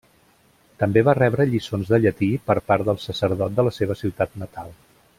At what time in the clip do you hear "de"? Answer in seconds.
1.93-1.99, 3.61-3.67